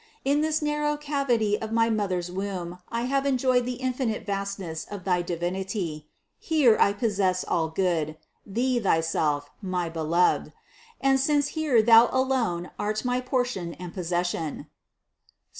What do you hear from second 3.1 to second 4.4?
enjoyed the infinite